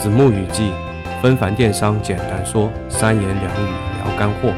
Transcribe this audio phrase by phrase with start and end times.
[0.00, 0.72] 子木雨季，
[1.20, 3.66] 纷繁电商简单说，三言两语
[3.98, 4.54] 聊干货。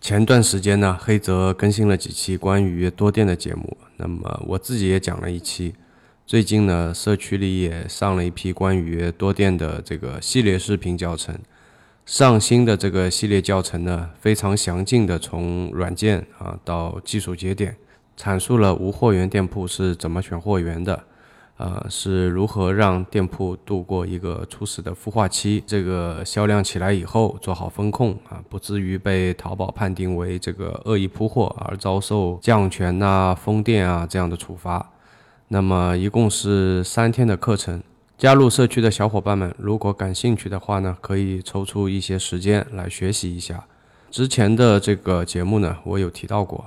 [0.00, 5.74] 前段时间呢，黑泽更新了几期关于多店的节目，那么我自己也讲了一期。
[6.24, 11.36] 最近呢，社区里也上了一批关于多店的这个系列视频教程。
[12.06, 17.76] 上新的这个系列教程呢，非常详尽的从软件啊到技术节点，
[18.16, 21.06] 阐述了无货源店铺是怎么选货源的。
[21.60, 25.62] 呃，是如何让店铺度过一个初始的孵化期？
[25.66, 34.90] 这个销量起来以后，做好风控啊，不至于被淘宝判定为这个恶意铺货而遭受降权呐、封店啊这样的处罚。
[35.48, 37.82] 那么一共是三天的课程，
[38.16, 43.66] 加入社区的小伙伴们，如果感兴趣的话呢，可以抽出一些时间来学习一下。
[44.10, 46.64] 之前的这个节目呢，我有提到过。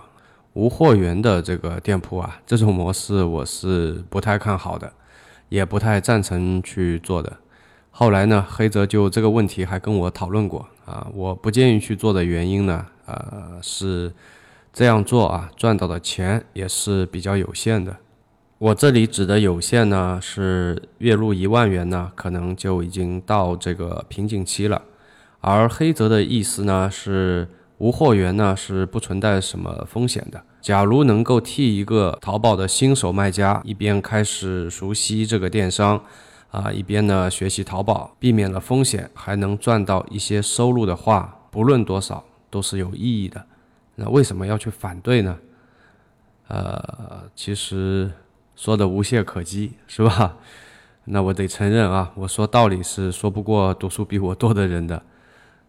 [0.53, 4.93] 无货源的这个店铺啊，这种模式我是不太看好的，
[5.49, 7.37] 也不太赞成去做的。
[7.89, 14.13] 后来呢，黑泽就这个问题还跟我讨论过啊，我不建议去做的原因呢，呃，是
[14.71, 17.97] 这样做啊，赚到的钱也是比较有限的。
[18.59, 24.83] 我这里指的有限呢，是月入一万元呢，可能就已经到这个瓶颈期了。
[25.41, 27.47] 而黑泽的意思呢是。
[27.83, 30.41] 无货源呢是不存在什么风险的。
[30.61, 36.01] 假如能够替一个淘宝的新手卖家一边开始熟悉这个电商，
[36.49, 43.45] 啊，一边呢学习淘宝，避免了风险，还能赚到一些收入的话，不论多少都是有意义的。
[43.95, 45.37] 那为什么要去反对呢？
[46.47, 48.09] 呃，其实
[48.55, 50.37] 说的无懈可击，是吧？
[51.03, 55.03] 那我得承认啊，我说道理是说不过读书比我多的人的。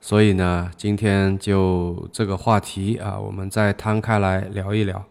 [0.04, 5.02] 所以呢，今天就这个话题啊，我们再摊开来聊一聊。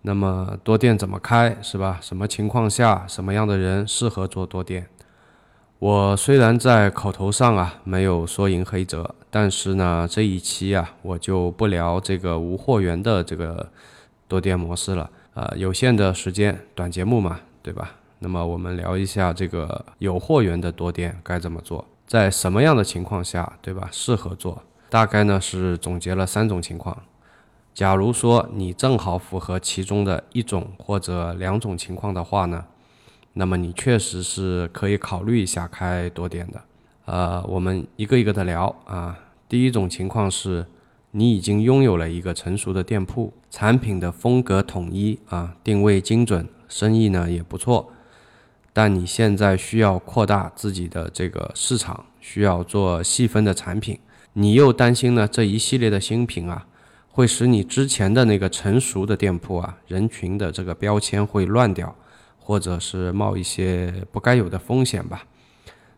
[0.00, 1.98] 那么多店怎么开，是吧？
[2.00, 4.88] 什么情况下，什么样的人适合做多店？
[5.80, 13.70] 我虽然在口头上啊没有说赢黑泽，但是呢，这一期啊我就不聊这个无货源的这个
[14.26, 15.10] 多店模式了。
[15.34, 17.90] 啊，有限的时间，短节目嘛，对吧？
[18.20, 21.84] 那么我们聊一下这个有货源的多店该怎么做。
[22.06, 23.88] 在什么样的情况下，对吧？
[23.90, 24.62] 适合做？
[24.88, 27.02] 大概呢是总结了三种情况。
[27.74, 32.64] 假如说你正好符合其中的一种或者两种情况的话呢，
[33.34, 36.62] 那么你确实是可以考虑一下开多店的。
[37.06, 39.18] 呃，我们一个一个的聊啊。
[39.48, 40.66] 第一种情况是，
[41.10, 47.92] 你已经拥有了一个成熟的店铺，产品的风格统一啊，定位精准，生意呢也不错。
[48.78, 53.98] 但你现在需要扩大自己的这个市场，需要做细分的产品，
[54.34, 56.66] 你又担心呢这一系列的新品啊，
[57.08, 61.96] 会使你之前的那个成熟的店铺啊人群的这个标签会乱掉，
[62.38, 65.24] 或者是冒一些不该有的风险吧。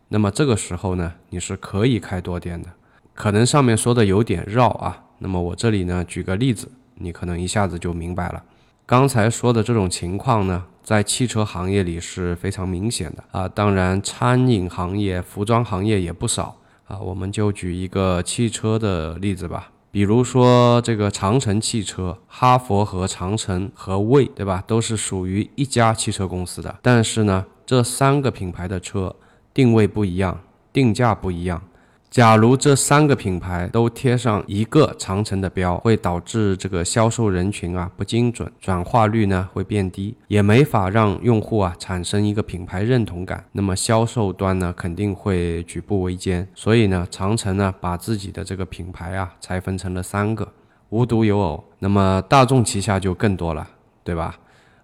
[0.07, 2.69] 那么这个时候呢，你是可以开多店的。
[3.13, 8.41] 可能上面说的有点绕啊，那么我这里呢举个例子，你可能一下子就明白了。
[8.85, 10.63] 刚才说的这种情况呢。
[10.89, 16.57] 在汽车行业里是非常明显的啊，当然餐饮行业、服装行业也不少
[16.87, 16.97] 啊。
[16.97, 24.63] 我们就举一个汽车的例子吧，比如说这个长城汽车，哈佛和长城和魏，对吧？
[24.65, 29.15] 都是属于一家汽车公司的，但是呢，这三个品牌的车
[29.53, 30.41] 定位不一样，
[30.73, 31.61] 定价不一样。
[32.09, 43.45] 假如这三个品牌都贴上一个长城的标，会导致这个销售人群啊不精准，转化率呢会变低，也没法让用户啊产生一个品牌认同感。
[43.51, 46.47] 那么销售端呢肯定会举步维艰。
[46.55, 50.51] 所以呢，长城呢把自己的这个品牌啊拆分成了三个，
[50.89, 51.63] 无独有偶。
[51.77, 53.67] 那么大众旗下就更多了，
[54.03, 54.35] 对吧？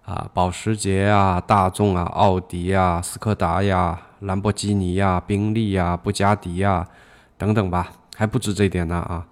[0.04, 6.86] 啊，保时捷啊，大众啊，奥迪啊，斯柯达呀，兰博基尼呀，宾利呀，布加迪呀。
[7.38, 9.26] 等等吧，还不止这点呢啊，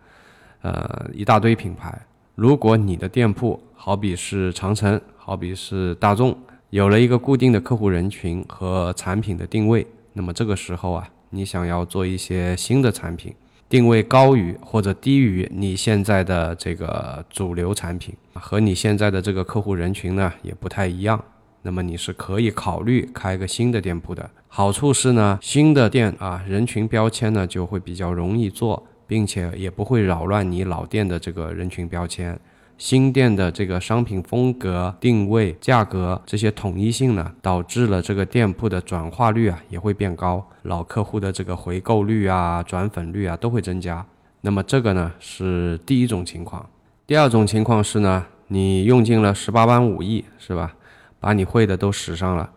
[0.62, 1.98] 呃，一大堆品牌。
[2.34, 6.36] 如果你的店铺好比是长城，好比是大众，
[6.70, 13.34] 有了一个固定的客户人群和产品的定位，那么这个时候啊，你想要做一些新的产品，
[13.68, 21.22] 定位高于或者低于你现在的这个主流产品，和你现在的这个客户人群呢也不太一样。
[21.62, 24.28] 那么你是可以考虑开个新的店铺的。
[24.56, 32.38] 好处是呢，新的店啊，人群标签呢就会比较容易做，并且也不会扰乱你老店的这个人群标签。
[32.78, 44.06] 新店的这个商品风格、定位、价格这些统一性呢，导致了这个店铺的转化率啊也会变高，老客户的这个回购率啊、转粉率啊都会增加。
[44.42, 46.64] 那么这个呢是第一种情况。
[47.08, 50.76] 第二种情况是呢，你用尽了十八般武艺，是吧？
[51.18, 52.48] 把你会的都使上了，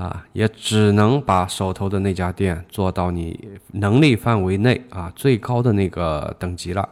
[0.00, 6.88] 啊，也只能把手头的那家店做到你能力范围内啊最高的那个等级了。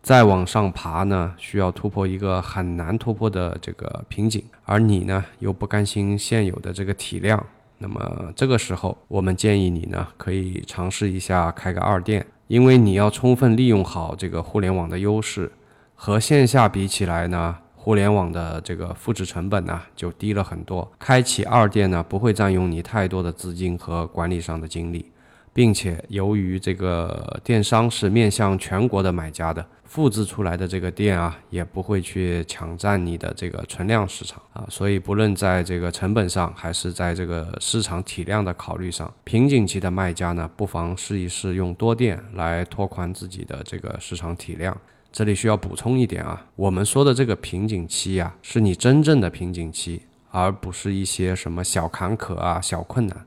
[0.00, 7.44] 再往上爬呢，需要突破一个很难突破的这个瓶颈，而你呢又不甘心现有的这个体量，
[7.76, 15.52] 那么这个时候，我们建议你呢可以尝试一下开个二店，因为你要充分利用好这个互联网的优势，
[15.94, 20.92] 和线下比起来呢，互联网的这个复制成本呢就低了很多。
[20.98, 25.10] 开启二店呢不会占用你太多的资金和管理上的精力，
[25.52, 29.64] 并且由于这个电商是面向全国的买家的。
[29.84, 44.80] 复制出来的这个店啊，也不会去抢占你的这个存量市场啊，所以不论在这个成本上，还是在这个市场体量的考虑上，瓶颈期的卖家呢，不妨试一试用多店来拓宽自己的这个市场体量。
[45.10, 53.26] 这里需要补充一点啊，我们说的这个瓶颈期呀，是你真正的瓶颈期，而不是一些什么小坎坷啊、小困难。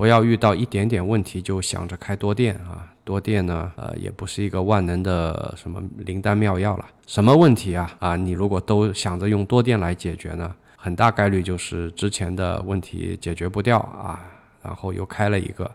[0.00, 2.88] 不要遇到一点点问题就想着开多店啊。
[3.04, 6.86] 多店呢，呃，也不是一个万能的什么灵丹妙药了。
[7.06, 7.94] 什么问题啊？
[7.98, 14.24] 啊，你如果都想着用多店来解决呢，很大概率就是之前的问题解决不掉啊，
[14.62, 15.70] 然后又开了一个，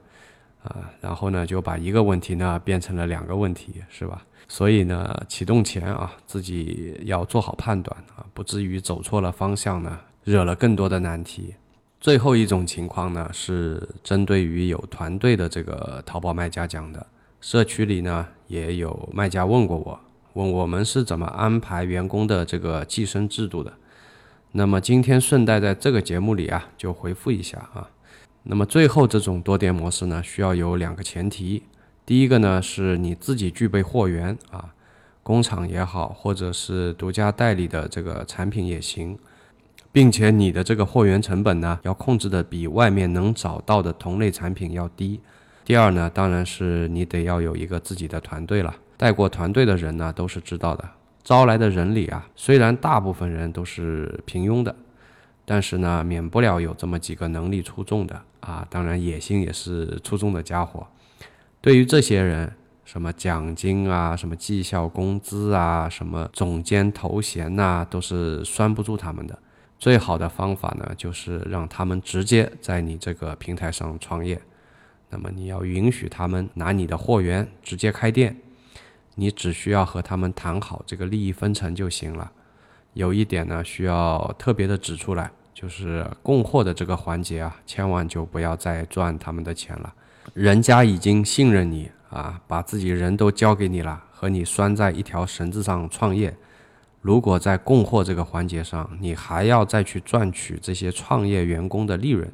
[0.64, 4.24] 啊，然后呢就把一个问题呢变成了两个问题，是吧？
[4.48, 11.54] 所以呢，启动前啊，自己要做好判断啊，不至于走错了方向呢，惹了更多的难题。
[12.00, 17.08] 最后一种情况呢，是针对于有团队的这个淘宝卖家讲的。
[17.42, 20.00] 社区里呢，也有卖家问过我，
[20.34, 23.74] 问我们是怎么安排员工的这个计生制度的。
[24.52, 27.90] 那么今天顺带在这个节目里啊，就回复一下啊。
[28.44, 31.64] 那么最后这种多店模式呢，需要有两个前提。
[32.06, 34.74] 第一个呢，是你自己具备货源啊，
[35.24, 39.18] 工厂也好，或者是独家代理的这个产品也行，
[39.96, 45.22] 并且你的这个货源成本呢，要控制的比外面能找到的同类产品要低。
[45.64, 48.76] 第二呢，当然是你得要有一个自己的团队了。
[48.98, 50.84] 带过团队的人呢，都是知道的。
[51.24, 54.76] 招来的人里啊，虽然大部分人都是平庸的，
[55.46, 60.86] 但是呢，免不了有这么几个能力出众的啊，当然野心也是出众的家伙。
[61.62, 62.52] 对于这些人，
[62.84, 69.40] 什么奖金啊，什么绩效工资啊，什么总监头衔呐，都是拴不住他们的。
[69.78, 74.42] 最好的方法呢，就是让他们直接在你这个平台上创业。
[75.10, 78.36] 那么你要允许他们拿你的货源直接开店，
[79.16, 82.32] 你只需要和他们谈好这个利益分成就行了。
[82.94, 89.94] 有一点呢，需要特别的指出来，就是供货的这个环节啊，千万就不要再赚他们的钱了。
[90.34, 96.36] 人家已经信任你啊，把自己人都交给你了，和你拴在一条绳子上创业。
[97.06, 102.28] 如果在供货这个环节上，你还要再去赚取这些创业员工的利润，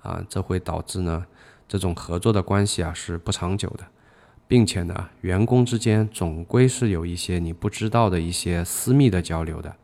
[0.00, 1.26] 啊，这会导致呢。
[1.66, 3.84] 这种合作的关系啊是不长久的，
[4.46, 9.74] 并且呢，员工之间总归是有一些你不知道的一些私密的交流的。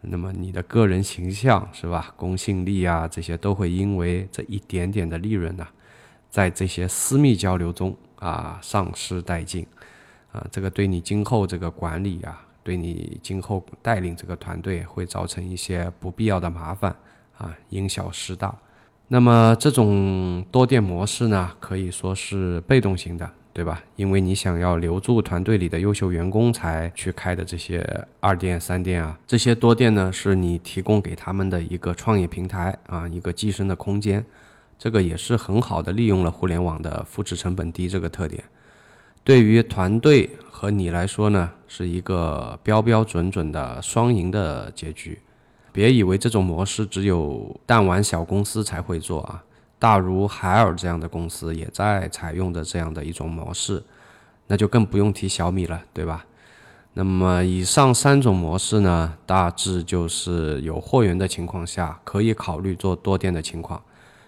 [0.00, 5.68] 那么你的个人形象是吧，公信力啊这些都会因为这一点点的利润呢，
[6.30, 9.66] 在这些私密交流中啊丧失殆尽
[10.32, 16.94] 啊，这个对你今后这个管理啊，对你今后带领这个团队会造成一些不必要的麻烦
[17.38, 18.54] 啊，因小失大。
[19.06, 23.82] 那么这种多店模式呢，可以说是被动型的，对吧？
[23.96, 27.82] 因为你想要留住团队里的优秀员工才去开的这些
[28.20, 34.22] 二店、三店啊，这些多店呢，是你提供给他们的一个创业平台啊，一个寄生的空间。
[34.78, 38.44] 这个也是很好的利用了互联网的复制成本低这个特点。
[39.28, 45.20] 对于团队和你来说呢，是一个标标准准的双赢的结局。
[45.70, 49.44] 别以为这种模式只有弹丸小公司才会做啊，
[49.78, 53.82] 大如海尔这样的公司也在采用的这样的一种模式，
[54.46, 56.24] 那就更不用提小米了，对吧？
[56.94, 63.82] 那么以上三种模式呢，大致就是有货源的情况下可以考虑做多店的情况。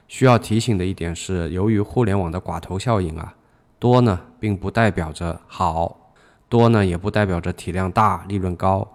[0.08, 3.34] 需要提醒的一点是，由于互联网的寡头效应啊，
[3.80, 6.12] 多呢并不代表着好，
[6.48, 8.86] 多呢也不代表着体量大、利润高，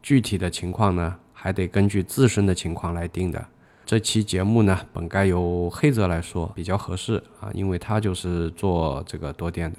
[0.00, 1.16] 具体的情况呢？
[1.32, 3.44] 还得根据自身的情况来定的。
[3.84, 9.78] 这期节目呢，本该由黑泽来说比较合适啊，因为他就是做这个多店的。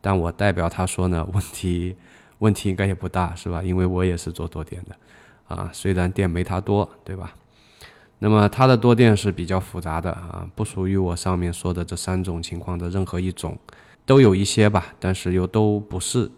[0.00, 1.94] 但我代表他说呢，问题
[2.38, 3.62] 问题应该也不大，是吧？
[3.62, 4.96] 因为我也是做多店的
[5.54, 7.32] 啊，虽然店没他多，对吧？
[8.18, 13.56] 那么他的多店是比较复杂的啊，不属于我上面说的这三种情况的任何一种，
[14.08, 16.30] 都有一些吧，但是又都不是。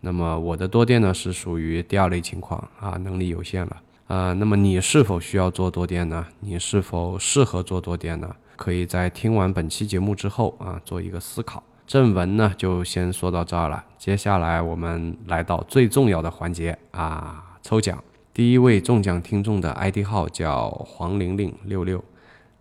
[0.00, 3.82] 那么我的多店呢，是属于第二类情况啊，能力有限了。
[4.06, 6.26] 啊，那么你是否需要做多店呢？
[6.40, 8.34] 你是否适合做多店呢？
[8.56, 11.62] 可以在听完本期节目之后啊，做一个思考。
[11.86, 13.84] 正文呢，就先说到这儿了。
[13.98, 18.02] 接下来我们来到最重要的环节啊，抽奖。
[18.32, 22.02] 第一位中奖听众的 ID 号叫黄玲玲六六，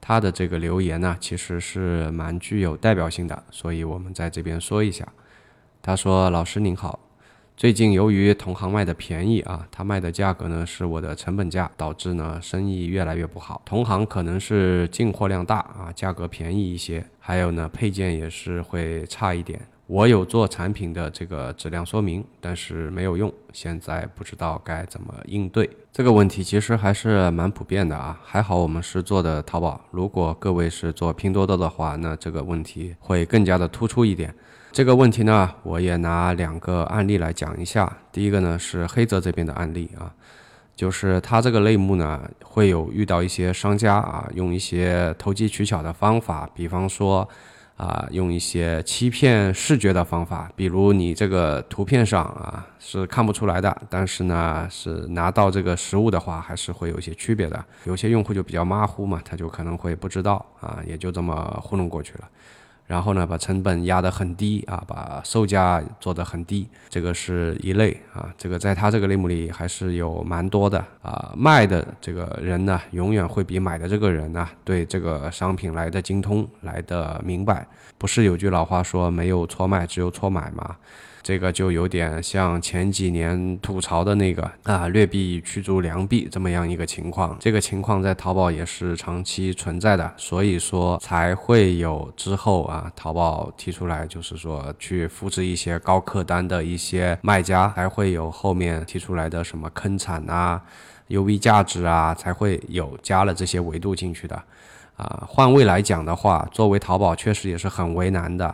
[0.01, 5.07] 他的这个留言呢，其实是蛮具有代表性的，所以我们在这边说一下。
[5.81, 6.99] 他说：“老师您好。”
[7.55, 13.61] 最近由于同行卖的便宜啊，他卖的价格呢是我的成本价，导致呢生意越来越不好。
[13.63, 19.61] 同行可能是进货量大啊，价格便宜一些，还有呢配件也是会差一点。
[19.91, 26.41] 我有做产品的这个质量说明，但是没有用，现在不知道该怎么应对这个问题。
[26.41, 34.33] 其实还是蛮普遍的啊，还好我们是做的淘宝，如果各位是做拼多多的话，那这个问题会更加的突出一点。
[34.71, 37.97] 这个问题呢，我也拿两个案例来讲一下。
[38.13, 40.15] 第一个呢是黑泽这边的案例啊，
[40.73, 47.27] 就是他这个类目呢会有遇到一些商家啊，用一些投机取巧的方法，比方说
[47.81, 57.65] 啊，用一些欺骗视觉的方法，比如你这个图片上啊是看不出来的，但是呢是拿到这个实物的话，还是会有一些区别的。
[57.85, 62.29] 有些用户就比较马虎嘛，他就可能会不知道啊，也就这么糊弄过去了。
[62.91, 68.27] 然后呢，把成本压得很低啊，把售价做得很低，这个是一类啊。
[68.37, 71.31] 这个在他这个类目里还是有蛮多的啊。
[71.37, 77.65] 卖的这个人呢，永远会比买的这个人呢，对这个商品来的精通，来的明白。
[77.97, 80.75] 不是有句老话说，没有错卖，只有错买吗？
[81.23, 87.37] 这个就有点像前几年吐槽的那个啊，劣币驱逐良币这么样一个情况。
[87.39, 100.61] 这个情况在淘宝也是长期存在的，所以说才会有之后啊，淘宝提出来就是说去复制一些高客单的一些卖家，还会有后面提出来的什么坑产啊、
[101.09, 104.35] UV 价值啊，才会有加了这些维度进去的。
[104.97, 108.53] 啊，换位来讲的话，作为淘宝确实也是很为难的。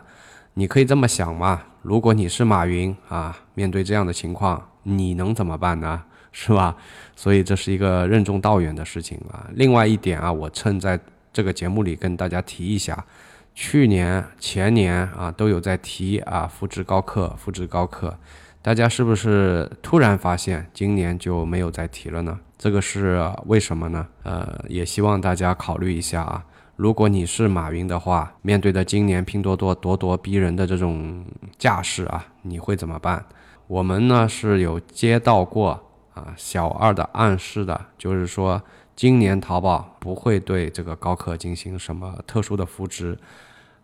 [0.57, 1.61] 你可以这么想嘛？
[1.83, 6.03] 如果你是马云啊，面对这样的情况，你能怎么办呢？
[6.33, 6.75] 是吧？
[7.15, 9.45] 所以这是一个任重道远的事情啊。
[9.53, 10.99] 另外一点啊，我趁在
[11.31, 13.05] 这个节目里跟大家提一下，
[13.53, 18.17] 去年、前年啊都有在提啊，复制高客，复制高客，
[18.63, 22.39] 大家是不是突然发现今年就没有再提了呢？
[22.57, 24.07] 这个是为什么呢？
[24.23, 26.43] 呃，也希望大家考虑一下啊。
[26.77, 31.25] 如果你是马云的话，面对着今年拼多多咄咄逼人的这种
[31.57, 33.25] 架势啊，你会怎么办？
[33.65, 35.71] 我们呢是有接到过
[36.13, 38.61] 啊小二的暗示的，就是说
[38.95, 43.17] 今年淘宝不会对这个高客进行什么特殊的扶持，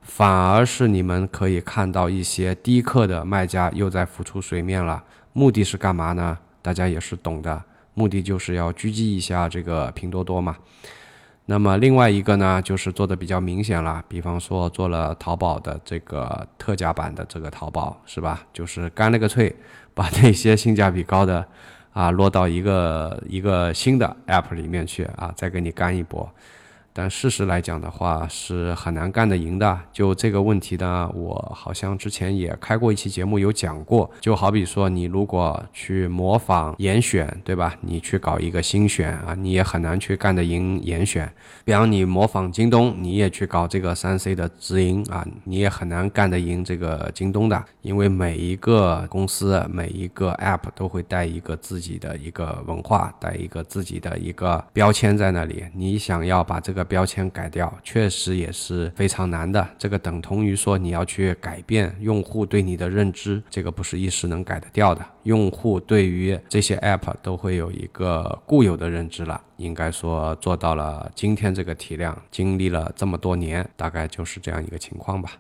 [0.04, 5.04] 反而是你们可以看到一些低客的卖家又在浮出水面了。
[5.34, 6.38] 目的是干嘛呢？
[6.62, 7.64] 大家也是懂的，
[7.96, 10.56] 目的就是要狙击一下这个拼多多嘛。
[11.46, 18.42] 那么另外一个呢，就是做的比较明显了，比方说做了淘宝的这个特价版的这个淘宝，是吧？
[18.54, 19.54] 就是干了个脆，
[19.94, 21.46] 把那些性价比高的
[21.92, 26.30] 啊落到一个一个新的 app 里面去啊，再给你干一波。
[26.94, 29.80] 但事实来讲的话，是很难干得赢的。
[29.92, 34.10] 就这个问题呢，我好像之前也开过一期节目有讲过。
[34.22, 37.76] 就好比说，你如果去模仿严选，对吧？
[37.82, 41.32] 你去搞一个新选啊，你也很难去干得赢严选。
[41.66, 47.64] 比方你模仿京东，你也去搞这个三 C 的直营啊，你也很难干得赢这个京东的。
[47.82, 55.64] 因为每一个公司、每一个 app 都会带一个自己的一个文化，带一个自己的一个标签在那里。
[55.74, 59.68] 你想要把这个标签改掉，确实也是非常难的。
[59.78, 65.06] 这个等同于说你要去改变用户对你的认知，这个不是一时能改得掉的。
[65.24, 69.42] 用户对于这些 app 都会有一个固有的认知了。
[69.58, 75.32] 应该说做到了今天这个体量，经历了这么多年，大概就是这样一个情况吧。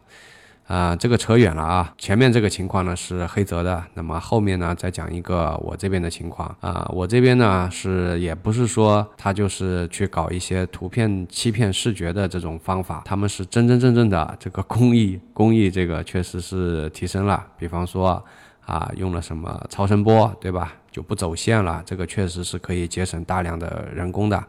[0.74, 1.94] 啊，这个扯远了啊！
[2.00, 6.90] 前面这个情况呢是黑泽的，那么后面呢再讲一个我这边的情况啊。
[6.92, 17.46] 我这边呢是也不是说他就是去搞一些图片欺骗视觉的这种方法，他们是真真正正的这个工艺工艺，这个确实是提升了。
[17.56, 18.20] 比方说
[18.66, 20.74] 啊，用了什么超声波，对吧？
[20.92, 24.44] 就不走线了，这个确实是可以节省大量的人工的。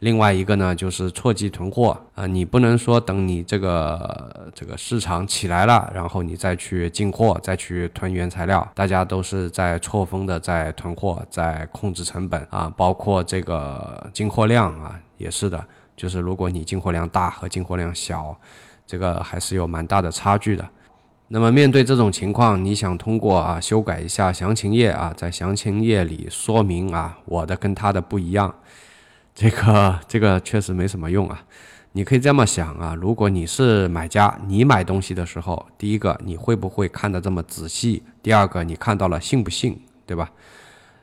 [0.00, 1.98] 另外一个呢，就是错季囤货。
[2.14, 12.46] 啊，你不能说等你这个这个市场起来了，然后你再去进货，再去囤原材料，大家都是在错峰的在囤货，在控制成本。
[12.50, 15.64] 啊，包括这个进货量啊，也是的，
[15.96, 18.38] 就是如果你进货量大和进货量小，
[18.86, 20.68] 这个还是有蛮大的差距的。
[21.30, 28.54] 那么面对这种情况，你想通过啊修改一下详情页啊，在详情页里说明啊我的跟他的不一样，
[29.38, 31.40] 这个这个确实没什么用啊。
[31.92, 38.02] 你可以这么想啊，如果你是买家，你买东西的时候，第一个你会不会看得这么仔细？
[38.20, 40.28] 第二个你看到了信不信，对吧？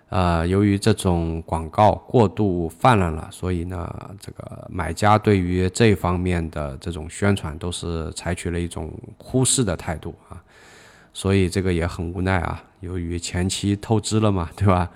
[0.10, 3.90] 呃，由于这种广告过度泛滥了，所以呢，
[4.20, 10.36] 这个买家对于这方面的这种宣传都是采取了一种忽视的态度啊，
[11.14, 12.62] 所以这个也很无奈啊。
[12.82, 14.92] 由于前期透支了嘛，对吧？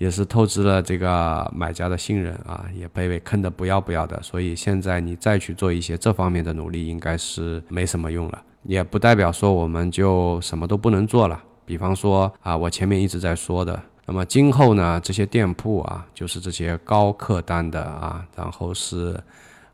[0.00, 4.18] 也是透支了这个买家的信任啊，也被被坑得不要不要的。
[4.22, 8.42] 所以现在你再去做一些这方面的努力，应该是没什么用了。
[8.62, 11.38] 也不代表说我们就什么都不能做了。
[11.66, 13.78] 比方说啊，我前面一直在说的。
[14.06, 19.14] 那么今后呢，这些店铺啊，就是这些高客单的啊，然后是，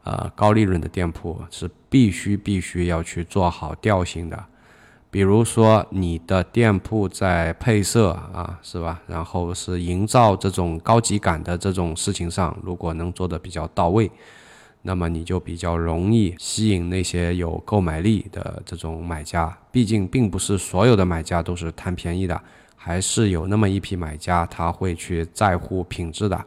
[0.02, 4.44] 呃，高利润的店铺，是必须必须要去做好调性的。
[5.16, 9.00] 比如说你的店铺在配色啊，是吧？
[9.06, 14.10] 然后是营造这种高级感的这种事情上，如果能做得比较到位，
[14.82, 19.56] 那么你就比较容易吸引那些有购买力的这种买家。
[19.72, 22.38] 毕竟并不是所有的买家都是贪便宜的。
[22.76, 26.44] 还是有那么一批买家，他会去在乎品质的。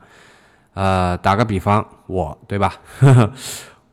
[0.76, 2.76] 呃，打个比方，我对吧？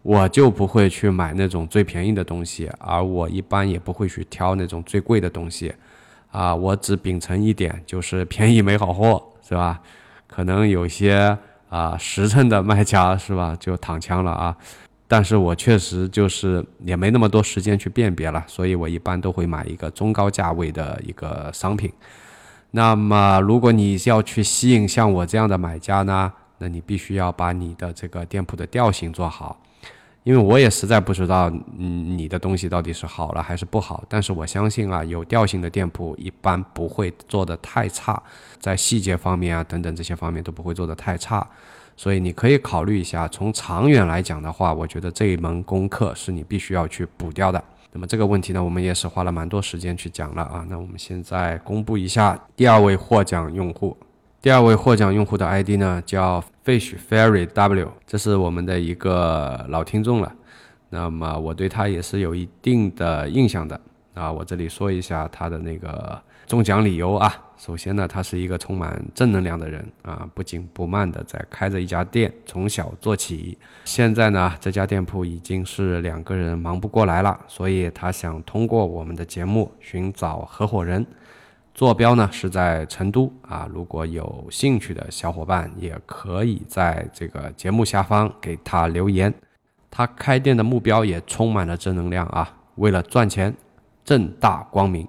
[0.06, 5.74] 我就不会去买那种最便宜的东西，而我一般也不会去挑那种最贵的东西。
[6.30, 9.80] 啊，我只秉承一点，就是便宜没好货，是吧？
[10.28, 11.36] 可能有些
[11.68, 14.56] 啊实诚的卖家是吧，就躺枪了啊。
[15.08, 21.92] 但是我确实就是也没那么多时间去辨别了，所以我一般都会买一个中高价位的一个商品。
[22.70, 29.60] 那么，如果你要去吸引像我这样的买家呢，那你必须要把你的这个店铺的调性做好，
[30.26, 34.02] 因为我也实在不知道，嗯，你的东西到底是好了还是不好。
[34.08, 38.20] 但是我相信啊，有调性的店铺一般不会做的太差，
[38.58, 41.48] 在细节方面啊等等这些方面都不会做的太差，
[41.96, 43.28] 所以你可以考虑一下。
[43.28, 47.62] 从长远来讲的话，我觉得这一门功课是你必须要去补掉的。
[47.92, 50.66] 那么这个问题呢，我们也是花了蛮多时间去讲了啊。
[50.68, 53.96] 那我们现在公布一下第二位获奖用户。
[54.46, 60.32] 第二位获奖用户的 ID 呢叫 Fish Fairy W，这是我们的一个老听众了。
[60.88, 63.80] 那么我对他也是有一定的印象的
[64.14, 64.30] 啊。
[64.30, 66.16] 我这里说一下他的那个。
[66.46, 73.58] 中奖理由啊，首先呢，他是一个充满正能量的人啊，不紧不慢的在开着一家店，从小做起。
[73.84, 81.04] 现在呢，这家店铺已经是两个人忙不过来了，所以他想通过我们的节目寻找合伙人，
[81.76, 83.68] 坐标呢是在成都啊。
[83.70, 89.32] 如果有兴趣的小伙伴，也可以在这个节目下方给他留言。
[89.90, 93.54] 他开店的目标也充满了正能量啊，为了赚钱，
[94.06, 95.06] 正大光明。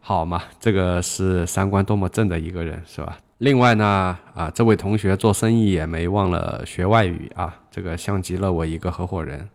[0.00, 3.16] 好嘛，这个是三观多么正的一个人，是吧？
[3.38, 9.48] 另外呢，啊，这位同学做生意也没忘了学外语啊，这个像极了我一个合伙人。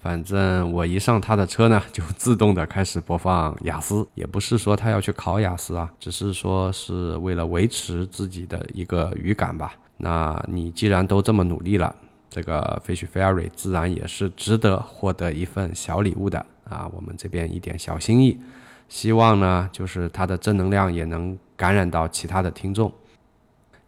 [0.00, 9.74] 反正我一上他的车呢，就自动的开始播放雅思，也不是说他要去考雅思啊，只是说是为了维持自己的一个语感吧。
[9.98, 11.94] 那你既然都这么努力了，
[12.30, 18.40] 这个 Fish Fairy 自然也是值得获得一份小礼物的啊，我们这边一点小心意。
[18.88, 22.90] 希望呢，就是他的正能量也能感染到其他的听众。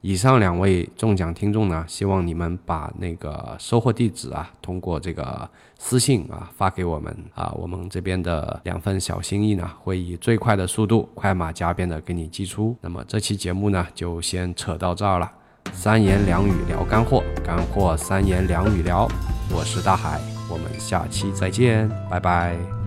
[0.03, 12.77] 以上两位中奖听众呢，希望你们把那个收货地址啊，通过这个私信啊发给我们啊，我们这边的两份小心意呢，会以最快的速度，快马加鞭的给你寄出。
[12.81, 15.31] 那么这期节目呢，就先扯到这儿了。
[15.73, 19.09] 三言两语聊干货，干货三言两语聊。
[19.55, 22.82] 我是大海，我们下期再见，拜拜。